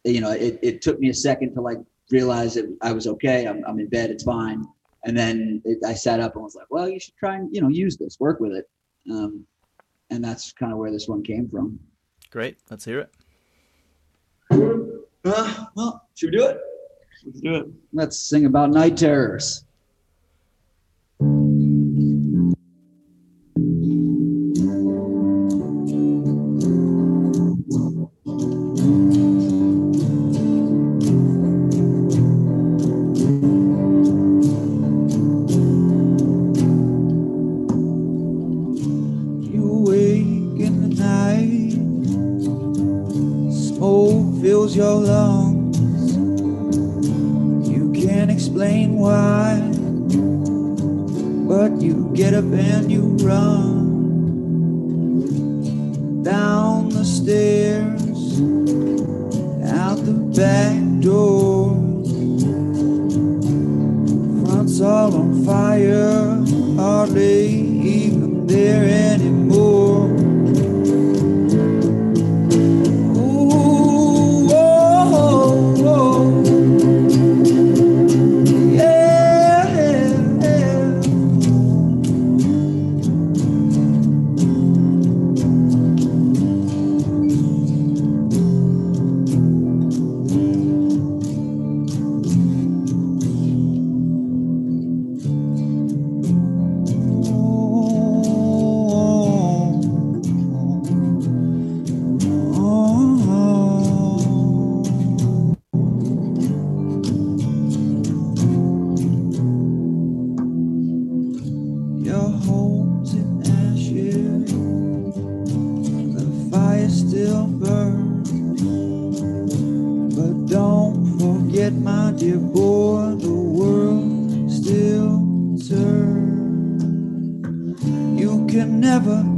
you 0.03 0.21
know, 0.21 0.31
it, 0.31 0.59
it 0.61 0.81
took 0.81 0.99
me 0.99 1.09
a 1.09 1.13
second 1.13 1.53
to 1.55 1.61
like 1.61 1.77
realize 2.11 2.53
that 2.55 2.65
I 2.81 2.91
was 2.91 3.07
okay. 3.07 3.47
I'm, 3.47 3.63
I'm 3.65 3.79
in 3.79 3.87
bed. 3.87 4.09
It's 4.11 4.23
fine. 4.23 4.65
and 5.05 5.17
then 5.17 5.61
it, 5.65 5.79
I 5.85 5.93
sat 5.95 6.19
up 6.19 6.35
and 6.35 6.43
was 6.43 6.55
like, 6.55 6.67
well, 6.69 6.87
you 6.87 6.99
should 6.99 7.15
try 7.17 7.35
and 7.37 7.49
you 7.53 7.61
know 7.61 7.69
use 7.69 7.97
this, 7.97 8.17
work 8.19 8.39
with 8.39 8.51
it, 8.53 8.69
um, 9.09 9.45
and 10.11 10.23
that's 10.23 10.51
kind 10.53 10.71
of 10.71 10.77
where 10.77 10.91
this 10.91 11.07
one 11.07 11.23
came 11.23 11.49
from. 11.49 11.79
Great. 12.29 12.57
Let's 12.69 12.85
hear 12.85 12.99
it. 12.99 13.09
Uh, 15.23 15.65
well, 15.75 16.07
should 16.15 16.31
we 16.31 16.37
do 16.37 16.45
it? 16.47 16.59
Let's 17.25 17.41
do 17.41 17.55
it. 17.55 17.65
Let's 17.93 18.17
sing 18.29 18.45
about 18.45 18.71
night 18.71 18.97
terrors. 18.97 19.65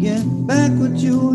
Get 0.04 0.46
back 0.46 0.70
what 0.74 1.00
you 1.00 1.33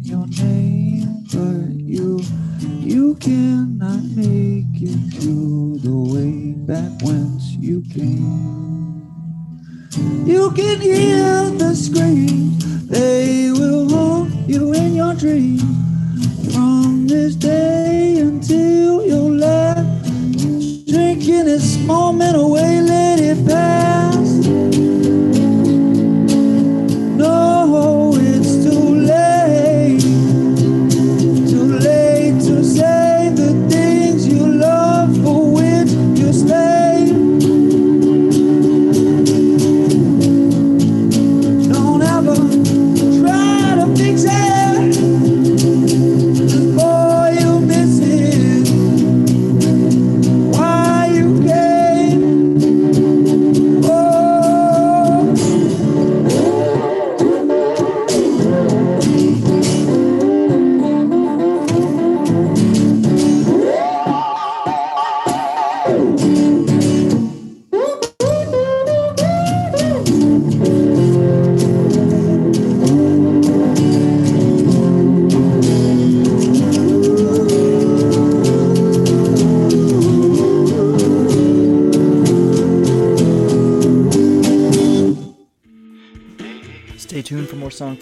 your 0.00 0.26
name, 0.26 1.24
but 1.32 1.70
you, 1.80 2.20
you 2.80 3.14
cannot 3.16 4.02
make 4.16 4.41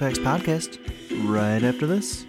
Podcast 0.01 0.79
right 1.29 1.63
after 1.63 1.87
this. 1.87 2.25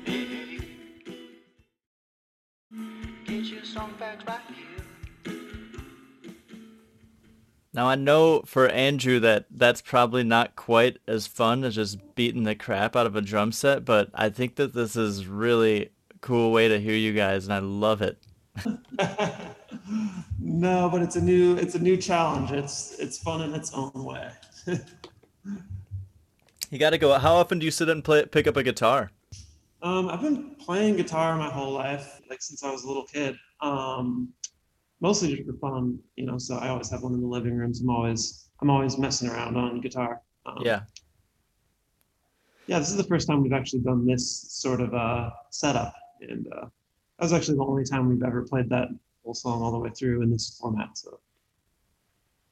Now 7.73 7.87
I 7.87 7.95
know 7.95 8.41
for 8.41 8.67
Andrew 8.67 9.21
that 9.21 9.45
that's 9.49 9.81
probably 9.81 10.25
not 10.25 10.57
quite 10.57 10.97
as 11.07 11.27
fun 11.27 11.63
as 11.63 11.75
just 11.75 11.97
beating 12.15 12.43
the 12.43 12.55
crap 12.55 12.97
out 12.97 13.07
of 13.07 13.15
a 13.15 13.21
drum 13.21 13.53
set, 13.53 13.85
but 13.85 14.09
I 14.13 14.27
think 14.27 14.57
that 14.57 14.73
this 14.73 14.97
is 14.97 15.25
really 15.25 15.91
cool 16.19 16.51
way 16.51 16.67
to 16.67 16.77
hear 16.77 16.95
you 16.95 17.13
guys, 17.13 17.45
and 17.45 17.53
I 17.53 17.59
love 17.59 18.01
it. 18.01 18.17
no, 20.41 20.89
but 20.89 21.01
it's 21.01 21.15
a 21.15 21.21
new 21.21 21.55
it's 21.55 21.75
a 21.75 21.79
new 21.79 21.95
challenge. 21.95 22.51
It's 22.51 22.99
it's 22.99 23.17
fun 23.17 23.41
in 23.41 23.53
its 23.53 23.73
own 23.73 23.93
way. 23.93 24.29
you 26.71 26.79
got 26.79 26.91
to 26.91 26.97
go. 26.97 27.17
How 27.19 27.35
often 27.35 27.59
do 27.59 27.65
you 27.65 27.71
sit 27.71 27.89
and 27.89 28.03
play 28.03 28.25
pick 28.25 28.47
up 28.47 28.57
a 28.57 28.63
guitar? 28.63 29.11
Um, 29.83 30.09
I've 30.09 30.21
been 30.21 30.55
playing 30.55 30.95
guitar 30.95 31.35
my 31.37 31.49
whole 31.49 31.73
life, 31.73 32.21
like 32.29 32.41
since 32.41 32.63
I 32.63 32.71
was 32.71 32.83
a 32.83 32.87
little 32.87 33.05
kid. 33.05 33.35
Um, 33.59 34.29
mostly 35.01 35.35
just 35.35 35.47
for 35.47 35.57
fun, 35.57 35.99
you 36.15 36.25
know. 36.25 36.37
So 36.37 36.55
I 36.55 36.69
always 36.69 36.89
have 36.89 37.03
one 37.03 37.13
in 37.13 37.21
the 37.21 37.27
living 37.27 37.55
rooms. 37.55 37.81
I'm 37.81 37.89
always 37.89 38.47
I'm 38.61 38.69
always 38.69 38.97
messing 38.97 39.29
around 39.29 39.57
on 39.57 39.81
guitar. 39.81 40.21
Um, 40.45 40.59
yeah. 40.61 40.81
Yeah, 42.67 42.79
this 42.79 42.89
is 42.89 42.97
the 42.97 43.03
first 43.03 43.27
time 43.27 43.43
we've 43.43 43.53
actually 43.53 43.81
done 43.81 44.05
this 44.05 44.45
sort 44.49 44.79
of 44.79 44.93
uh, 44.93 45.31
setup, 45.49 45.93
and 46.21 46.47
uh, 46.47 46.61
that 46.61 47.25
was 47.25 47.33
actually 47.33 47.57
the 47.57 47.65
only 47.65 47.83
time 47.83 48.07
we've 48.07 48.23
ever 48.23 48.43
played 48.43 48.69
that 48.69 48.87
whole 49.25 49.33
song 49.33 49.61
all 49.61 49.71
the 49.71 49.79
way 49.79 49.89
through 49.89 50.21
in 50.21 50.31
this 50.31 50.57
format. 50.61 50.97
So 50.97 51.19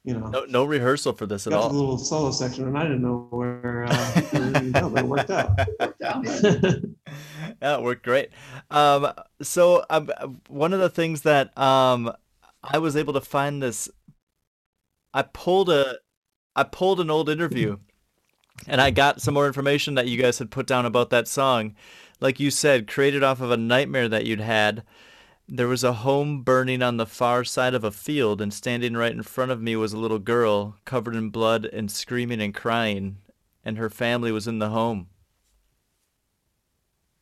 you 0.04 0.14
know, 0.14 0.28
no, 0.28 0.44
no 0.46 0.64
rehearsal 0.64 1.12
for 1.12 1.26
this 1.26 1.46
at 1.46 1.52
all. 1.52 1.70
a 1.70 1.72
little 1.72 1.98
solo 1.98 2.30
section, 2.30 2.66
and 2.66 2.78
I 2.78 2.84
didn't 2.84 3.02
know 3.02 3.26
where, 3.30 3.84
uh, 3.86 3.94
where 4.30 4.90
but 4.90 4.98
it 4.98 5.04
worked 5.04 5.30
out. 5.30 5.58
It 5.58 5.76
worked 5.78 6.02
out. 6.02 6.24
yeah, 7.62 7.76
it 7.76 7.82
worked 7.82 8.02
great. 8.02 8.30
Um, 8.70 9.12
so 9.42 9.84
um, 9.90 10.10
one 10.48 10.72
of 10.72 10.80
the 10.80 10.88
things 10.88 11.22
that 11.22 11.56
um, 11.58 12.10
I 12.62 12.78
was 12.78 12.96
able 12.96 13.12
to 13.12 13.20
find 13.20 13.62
this, 13.62 13.90
I 15.12 15.22
pulled 15.22 15.68
a, 15.68 15.96
I 16.56 16.62
pulled 16.62 17.00
an 17.00 17.10
old 17.10 17.28
interview, 17.28 17.76
and 18.66 18.80
I 18.80 18.90
got 18.90 19.20
some 19.20 19.34
more 19.34 19.46
information 19.46 19.96
that 19.96 20.08
you 20.08 20.20
guys 20.20 20.38
had 20.38 20.50
put 20.50 20.66
down 20.66 20.86
about 20.86 21.10
that 21.10 21.28
song. 21.28 21.74
Like 22.20 22.40
you 22.40 22.50
said, 22.50 22.88
created 22.88 23.22
off 23.22 23.42
of 23.42 23.50
a 23.50 23.56
nightmare 23.58 24.08
that 24.08 24.24
you'd 24.24 24.40
had 24.40 24.82
there 25.50 25.68
was 25.68 25.82
a 25.82 25.92
home 25.92 26.42
burning 26.42 26.80
on 26.82 26.96
the 26.96 27.06
far 27.06 27.42
side 27.44 27.74
of 27.74 27.82
a 27.82 27.90
field, 27.90 28.40
and 28.40 28.54
standing 28.54 28.96
right 28.96 29.12
in 29.12 29.22
front 29.22 29.50
of 29.50 29.60
me 29.60 29.74
was 29.74 29.92
a 29.92 29.98
little 29.98 30.20
girl 30.20 30.76
covered 30.84 31.16
in 31.16 31.30
blood 31.30 31.64
and 31.64 31.90
screaming 31.90 32.40
and 32.40 32.54
crying, 32.54 33.18
and 33.64 33.76
her 33.76 33.90
family 33.90 34.30
was 34.30 34.46
in 34.46 34.60
the 34.60 34.70
home. 34.70 35.08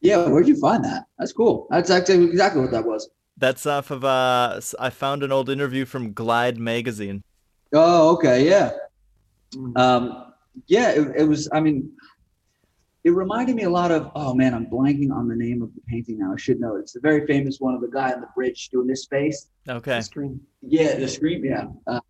Yeah, 0.01 0.29
where'd 0.29 0.47
you 0.47 0.61
find 0.61 0.85
that? 0.85 1.07
That's 1.19 1.33
cool. 1.33 1.67
That's 1.71 1.91
actually 1.91 2.27
exactly 2.27 2.61
what 2.61 2.71
that 2.71 2.85
was. 2.85 3.09
That's 3.37 3.67
off 3.67 3.91
of 3.91 4.05
uh 4.05 4.61
I 4.79 4.91
found 4.91 5.23
an 5.23 5.33
old 5.33 5.49
interview 5.49 5.85
from 5.85 6.13
Glide 6.13 6.59
magazine. 6.59 7.23
Oh, 7.73 8.15
okay, 8.15 8.47
yeah. 8.49 8.73
Hmm. 9.55 9.77
Um 9.77 10.33
yeah, 10.67 10.91
it, 10.91 11.09
it 11.17 11.25
was 11.25 11.49
I 11.53 11.61
mean 11.61 11.91
it 13.05 13.11
reminded 13.11 13.57
me 13.57 13.63
a 13.63 13.71
lot 13.71 13.91
of 13.91 14.11
oh 14.15 14.35
man 14.35 14.55
i'm 14.55 14.67
blanking 14.67 15.13
on 15.13 15.29
the 15.29 15.37
name 15.37 15.63
of 15.63 15.75
the 15.75 15.81
painting 15.89 16.19
now 16.19 16.33
i 16.33 16.37
should 16.37 16.61
know 16.61 16.77
it's 16.77 16.93
the 16.93 17.01
very 17.01 17.27
famous 17.27 17.59
one 17.59 17.75
of 17.75 17.81
the 17.81 17.89
guy 17.89 18.13
on 18.13 18.21
the 18.21 18.29
bridge 18.35 18.69
doing 18.71 18.87
this 18.87 19.07
face 19.07 19.49
okay 19.69 19.97
the 19.97 20.03
scream 20.03 20.41
yeah 20.63 20.97
the 20.97 21.09
scream 21.09 21.45
yeah 21.45 21.67
uh, 21.87 22.01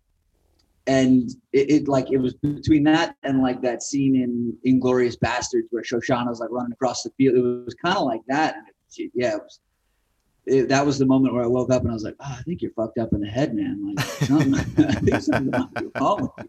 and 0.89 1.29
it, 1.53 1.69
it, 1.69 1.87
like 1.87 2.11
it 2.11 2.17
was 2.17 2.33
between 2.33 2.83
that 2.83 3.15
and 3.21 3.43
like 3.43 3.61
that 3.61 3.83
scene 3.83 4.15
in 4.15 4.57
Inglourious 4.65 5.15
Basterds 5.15 5.67
where 5.69 5.83
Shosanna's 5.83 6.39
like 6.39 6.49
running 6.49 6.71
across 6.71 7.03
the 7.03 7.11
field. 7.11 7.35
It 7.35 7.41
was 7.41 7.75
kind 7.75 7.95
of 7.95 8.05
like 8.05 8.21
that. 8.27 8.55
And 8.55 8.65
it, 8.97 9.11
yeah, 9.13 9.35
it 9.35 9.41
was, 9.43 9.59
it, 10.47 10.69
that 10.69 10.83
was 10.83 10.97
the 10.97 11.05
moment 11.05 11.35
where 11.35 11.43
I 11.43 11.47
woke 11.47 11.71
up 11.71 11.83
and 11.83 11.91
I 11.91 11.93
was 11.93 12.03
like, 12.03 12.15
oh, 12.19 12.35
I 12.39 12.41
think 12.41 12.63
you're 12.63 12.71
fucked 12.71 12.97
up 12.97 13.13
in 13.13 13.21
the 13.21 13.27
head, 13.27 13.53
man. 13.53 13.93
Like 13.95 14.05
something, 14.05 14.55
I 14.87 14.93
think 14.93 15.21
something 15.21 15.91
wrong 15.99 16.31
with 16.37 16.47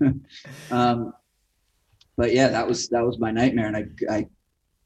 you. 0.00 0.20
um, 0.70 1.12
but 2.16 2.32
yeah, 2.32 2.48
that 2.48 2.66
was 2.66 2.88
that 2.88 3.04
was 3.04 3.18
my 3.18 3.30
nightmare, 3.30 3.66
and 3.66 3.76
I 3.76 4.14
I 4.14 4.26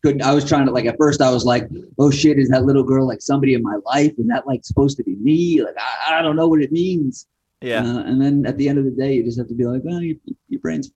couldn't. 0.03 0.23
I 0.23 0.33
was 0.33 0.45
trying 0.45 0.67
to 0.67 0.73
like 0.73 0.87
at 0.87 0.97
first 0.99 1.21
I 1.21 1.31
was 1.31 1.45
like, 1.45 1.69
oh 1.99 2.11
shit, 2.11 2.39
is 2.39 2.49
that 2.51 2.65
little 2.65 2.85
girl 2.85 3.07
like 3.07 3.21
somebody 3.21 3.55
in 3.55 3.63
my 3.63 3.79
life? 3.85 4.13
Is 4.19 4.27
that 4.27 4.47
like 4.47 4.65
supposed 4.65 4.97
to 4.99 5.05
be 5.05 5.17
me? 5.17 5.63
Like 5.63 5.77
I, 5.79 6.19
I 6.19 6.23
don't 6.23 6.37
know 6.37 6.49
what 6.49 6.63
it 6.63 6.73
means. 6.73 7.27
Yeah. 7.61 7.81
Uh, 7.81 8.01
and 8.01 8.21
then 8.21 8.47
at 8.47 8.59
the 8.59 8.69
end 8.69 8.79
of 8.79 8.85
the 8.85 8.91
day, 8.91 9.15
you 9.15 9.25
just 9.25 9.39
have 9.39 9.49
to 9.49 9.55
be 9.55 9.65
like, 9.65 9.83
well, 9.83 10.01
your, 10.03 10.17
your 10.49 10.61
brain's 10.61 10.91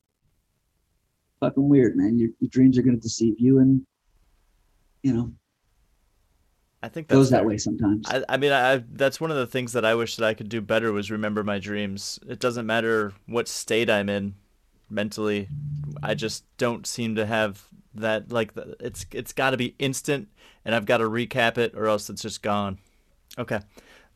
fucking 1.40 1.68
weird, 1.68 1.96
man. 1.96 2.18
Your, 2.18 2.30
your 2.38 2.50
dreams 2.50 2.78
are 2.78 2.82
going 2.82 2.96
to 2.96 3.00
deceive 3.00 3.34
you, 3.38 3.58
and 3.58 3.84
you 5.02 5.12
know. 5.12 5.32
I 6.82 6.88
think 6.88 7.08
that 7.08 7.14
goes 7.14 7.30
that 7.30 7.44
way 7.44 7.58
sometimes. 7.58 8.06
I, 8.08 8.24
I 8.28 8.36
mean, 8.38 8.52
I, 8.52 8.82
that's 8.92 9.20
one 9.20 9.30
of 9.30 9.36
the 9.36 9.46
things 9.46 9.72
that 9.72 9.84
I 9.84 9.94
wish 9.94 10.16
that 10.16 10.26
I 10.26 10.32
could 10.32 10.48
do 10.48 10.62
better 10.62 10.92
was 10.92 11.10
remember 11.10 11.44
my 11.44 11.58
dreams. 11.58 12.18
It 12.26 12.38
doesn't 12.38 12.66
matter 12.66 13.12
what 13.26 13.48
state 13.48 13.90
I'm 13.90 14.08
in 14.08 14.34
mentally. 14.88 15.48
I 16.02 16.14
just 16.14 16.44
don't 16.56 16.86
seem 16.86 17.14
to 17.16 17.26
have 17.26 17.66
that 17.94 18.30
like 18.30 18.52
it's 18.78 19.04
it's 19.12 19.32
got 19.32 19.50
to 19.50 19.56
be 19.56 19.74
instant 19.78 20.28
and 20.64 20.74
I've 20.74 20.86
got 20.86 20.98
to 20.98 21.04
recap 21.04 21.58
it 21.58 21.74
or 21.74 21.86
else 21.86 22.08
it's 22.10 22.22
just 22.22 22.42
gone. 22.42 22.78
Okay. 23.38 23.60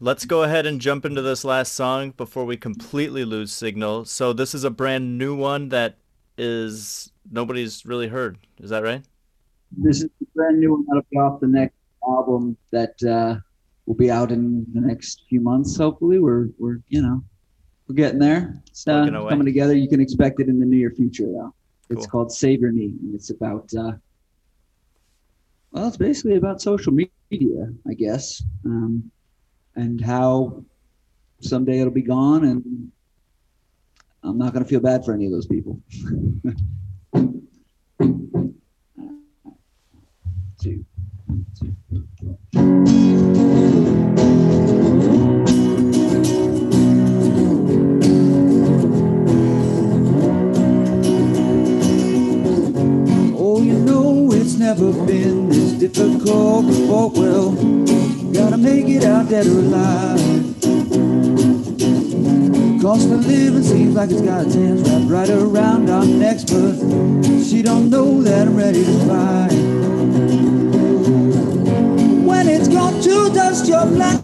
Let's 0.00 0.24
go 0.24 0.42
ahead 0.42 0.66
and 0.66 0.80
jump 0.80 1.04
into 1.04 1.22
this 1.22 1.44
last 1.44 1.72
song 1.72 2.10
before 2.10 2.44
we 2.44 2.56
completely 2.56 3.24
lose 3.24 3.52
signal. 3.52 4.04
So 4.04 4.32
this 4.32 4.54
is 4.54 4.64
a 4.64 4.70
brand 4.70 5.18
new 5.18 5.34
one 5.34 5.68
that 5.68 5.96
is 6.36 7.12
nobody's 7.30 7.86
really 7.86 8.08
heard. 8.08 8.38
Is 8.60 8.70
that 8.70 8.82
right? 8.82 9.02
This 9.76 9.98
is 9.98 10.10
a 10.20 10.24
brand 10.34 10.60
new 10.60 10.72
one 10.72 10.84
that'll 10.86 11.06
be 11.10 11.16
off 11.16 11.40
the 11.40 11.46
next 11.46 11.76
album 12.06 12.56
that 12.70 13.02
uh, 13.02 13.40
will 13.86 13.94
be 13.94 14.10
out 14.10 14.32
in 14.32 14.66
the 14.72 14.80
next 14.80 15.22
few 15.28 15.40
months. 15.40 15.76
Hopefully, 15.76 16.18
we're 16.18 16.48
we're 16.58 16.78
you 16.88 17.00
know 17.00 17.22
we're 17.88 17.94
getting 17.94 18.18
there. 18.18 18.62
It's 18.66 18.86
uh, 18.86 19.06
coming 19.06 19.44
together. 19.44 19.74
You 19.74 19.88
can 19.88 20.00
expect 20.00 20.40
it 20.40 20.48
in 20.48 20.58
the 20.58 20.66
near 20.66 20.90
future, 20.90 21.26
though. 21.26 21.54
It's 21.90 22.06
called 22.06 22.32
Savior 22.32 22.72
Me, 22.72 22.86
and 22.86 23.14
it's 23.14 23.30
about, 23.30 23.70
uh, 23.78 23.92
well, 25.70 25.88
it's 25.88 25.96
basically 25.96 26.36
about 26.36 26.62
social 26.62 26.92
media, 26.92 27.72
I 27.88 27.94
guess, 27.94 28.42
um, 28.64 29.10
and 29.76 30.00
how 30.00 30.64
someday 31.40 31.80
it'll 31.80 31.92
be 31.92 32.02
gone, 32.02 32.44
and 32.44 32.90
I'm 34.22 34.38
not 34.38 34.52
going 34.52 34.64
to 34.64 34.68
feel 34.68 34.80
bad 34.80 35.04
for 35.04 35.12
any 35.14 35.26
of 35.26 35.32
those 35.32 35.46
people. 35.46 35.80
two, 37.12 37.42
two. 40.60 40.84
Never 54.76 55.06
been 55.06 55.48
this 55.48 55.72
difficult 55.72 56.66
before. 56.66 57.10
Well, 57.10 57.52
gotta 58.32 58.56
make 58.56 58.88
it 58.88 59.04
out 59.04 59.28
dead 59.28 59.46
or 59.46 59.60
alive. 59.60 60.18
Cost 62.82 63.08
of 63.10 63.24
living 63.26 63.62
seems 63.62 63.94
like 63.94 64.10
it's 64.10 64.20
got 64.20 64.46
its 64.46 64.54
hands 64.54 64.82
wrapped 64.90 65.10
right 65.10 65.30
around 65.30 65.90
our 65.90 66.04
necks, 66.04 66.44
but 66.44 66.74
she 67.44 67.62
don't 67.62 67.88
know 67.88 68.20
that 68.22 68.48
I'm 68.48 68.56
ready 68.56 68.84
to 68.84 68.98
fight. 69.06 69.52
When 72.26 72.48
it's 72.48 72.66
gone 72.68 73.00
to 73.00 73.32
dust, 73.32 73.68
your 73.68 73.86
plastic 73.86 74.23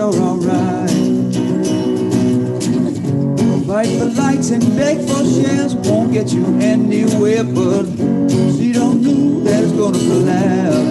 you're 0.00 0.14
alright. 0.14 0.90
Fight 3.66 3.90
for 3.98 4.06
likes 4.06 4.50
and 4.50 4.64
beg 4.74 4.96
for 5.06 5.22
shares 5.24 5.74
won't 5.74 6.12
get 6.12 6.32
you 6.32 6.44
anywhere, 6.58 7.44
but 7.44 7.84
she 8.56 8.72
don't 8.72 9.02
know 9.02 9.40
that 9.44 9.62
it's 9.62 9.72
gonna 9.72 9.98
collapse. 9.98 10.90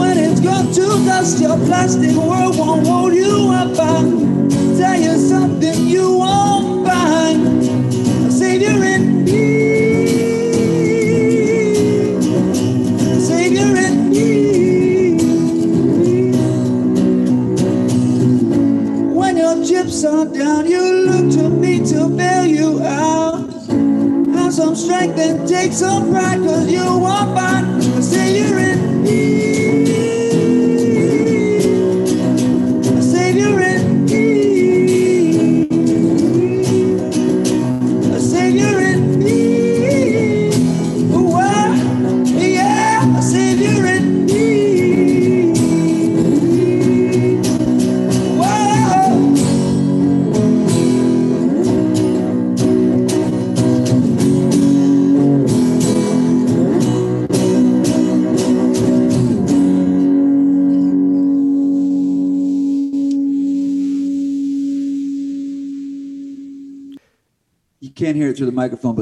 When 0.00 0.18
it's 0.18 0.40
gone 0.40 0.72
to 0.72 0.86
dust, 1.06 1.40
your 1.40 1.56
plastic 1.66 2.16
world 2.16 2.58
won't 2.58 2.84
hold 2.84 3.14
you 3.14 3.50
up. 3.52 3.78
I'll 3.78 4.10
tell 4.76 5.00
you 5.00 5.16
something 5.18 5.86
you 5.86 6.16
won't 6.18 6.29
take 25.60 25.72
some 25.74 26.10
pride, 26.10 26.38
cause 26.38 26.70
you 26.70 26.80
are 26.80 27.36
fine. 27.36 27.69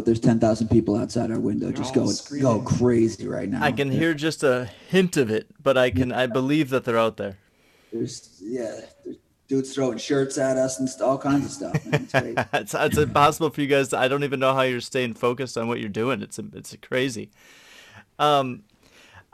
There's 0.09 0.21
10,000 0.21 0.68
people 0.68 0.97
outside 0.97 1.31
our 1.31 1.38
window 1.38 1.71
just 1.71 1.94
all 1.94 2.05
going 2.05 2.14
screaming. 2.14 2.42
go 2.42 2.61
crazy 2.62 3.29
right 3.29 3.47
now. 3.47 3.62
I 3.62 3.73
can 3.73 3.90
hear 3.90 4.14
just 4.14 4.42
a 4.42 4.71
hint 4.88 5.18
of 5.18 5.31
it, 5.31 5.49
but 5.62 5.77
I 5.77 5.90
can 5.90 6.12
I 6.12 6.27
believe 6.27 6.71
that 6.71 6.85
they're 6.85 6.99
out 6.99 7.18
there. 7.18 7.37
There's 7.92 8.40
yeah, 8.40 8.81
there's 9.05 9.18
dudes 9.49 9.75
throwing 9.75 9.99
shirts 9.99 10.38
at 10.38 10.57
us 10.57 10.79
and 10.79 10.88
st- 10.88 11.03
all 11.03 11.18
kinds 11.18 11.44
of 11.44 11.51
stuff. 11.51 11.85
man. 11.85 12.03
It's 12.05 12.12
great. 12.12 12.38
it's, 12.55 12.75
it's 12.75 12.97
impossible 12.97 13.51
for 13.51 13.61
you 13.61 13.66
guys. 13.66 13.92
I 13.92 14.09
don't 14.09 14.25
even 14.25 14.40
know 14.40 14.55
how 14.55 14.62
you're 14.62 14.81
staying 14.81 15.12
focused 15.12 15.59
on 15.59 15.68
what 15.68 15.79
you're 15.79 15.90
doing. 15.90 16.23
It's 16.23 16.38
it's 16.38 16.75
crazy. 16.81 17.31
Um, 18.18 18.62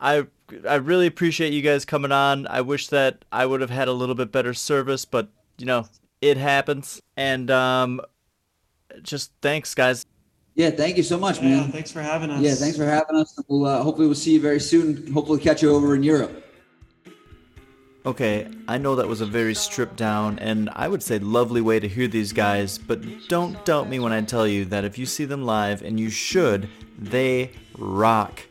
I 0.00 0.26
I 0.68 0.74
really 0.74 1.06
appreciate 1.06 1.52
you 1.52 1.62
guys 1.62 1.84
coming 1.84 2.10
on. 2.10 2.48
I 2.48 2.62
wish 2.62 2.88
that 2.88 3.24
I 3.30 3.46
would 3.46 3.60
have 3.60 3.70
had 3.70 3.86
a 3.86 3.92
little 3.92 4.16
bit 4.16 4.32
better 4.32 4.54
service, 4.54 5.04
but 5.04 5.28
you 5.56 5.66
know 5.66 5.86
it 6.20 6.36
happens. 6.36 7.00
And 7.16 7.48
um, 7.48 8.00
just 9.04 9.30
thanks, 9.40 9.72
guys. 9.76 10.04
Yeah, 10.54 10.70
thank 10.70 10.96
you 10.96 11.02
so 11.02 11.18
much, 11.18 11.40
Yeah, 11.40 11.60
man. 11.60 11.72
thanks 11.72 11.90
for 11.90 12.02
having 12.02 12.30
us. 12.30 12.40
Yeah, 12.40 12.54
thanks 12.54 12.76
for 12.76 12.84
having 12.84 13.16
us. 13.16 13.38
We'll 13.48 13.66
uh, 13.66 13.82
hopefully 13.82 14.06
we'll 14.06 14.14
see 14.16 14.34
you 14.34 14.40
very 14.40 14.60
soon. 14.60 15.12
Hopefully 15.12 15.40
catch 15.40 15.62
you 15.62 15.74
over 15.74 15.94
in 15.94 16.02
Europe. 16.02 16.42
Okay, 18.06 18.46
I 18.68 18.76
know 18.76 18.96
that 18.96 19.08
was 19.08 19.22
a 19.22 19.26
very 19.26 19.54
stripped 19.54 19.96
down 19.96 20.38
and 20.38 20.68
I 20.74 20.88
would 20.88 21.02
say 21.02 21.18
lovely 21.18 21.62
way 21.62 21.80
to 21.80 21.88
hear 21.88 22.06
these 22.06 22.34
guys, 22.34 22.76
but 22.76 23.00
don't 23.28 23.64
doubt 23.64 23.88
me 23.88 23.98
when 23.98 24.12
I 24.12 24.20
tell 24.20 24.46
you 24.46 24.66
that 24.66 24.84
if 24.84 24.98
you 24.98 25.06
see 25.06 25.24
them 25.24 25.42
live, 25.46 25.80
and 25.80 25.98
you 25.98 26.10
should, 26.10 26.68
they 26.98 27.50
rock. 27.78 28.42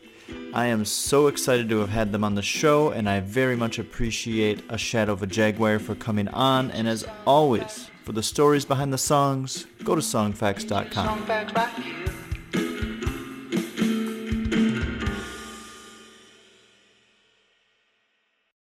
I 0.52 0.66
am 0.66 0.84
so 0.84 1.28
excited 1.28 1.68
to 1.68 1.78
have 1.78 1.88
had 1.90 2.10
them 2.10 2.24
on 2.24 2.34
the 2.34 2.42
show, 2.42 2.90
and 2.90 3.08
I 3.08 3.20
very 3.20 3.54
much 3.54 3.78
appreciate 3.78 4.60
A 4.68 4.76
Shadow 4.78 5.12
of 5.12 5.22
a 5.22 5.26
Jaguar 5.26 5.78
for 5.78 5.94
coming 5.94 6.26
on. 6.28 6.70
And 6.72 6.88
as 6.88 7.06
always, 7.24 7.90
for 8.04 8.12
the 8.12 8.22
stories 8.22 8.66
behind 8.66 8.92
the 8.92 8.98
songs, 8.98 9.66
go 9.82 9.94
to 9.94 10.02
songfacts.com. 10.02 12.23